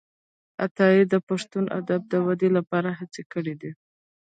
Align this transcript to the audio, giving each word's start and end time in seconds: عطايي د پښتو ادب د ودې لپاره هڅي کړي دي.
عطايي 0.63 1.01
د 1.13 1.15
پښتو 1.27 1.57
ادب 1.79 2.01
د 2.09 2.13
ودې 2.25 2.49
لپاره 2.57 2.89
هڅي 2.99 3.23
کړي 3.33 3.55
دي. 3.61 3.71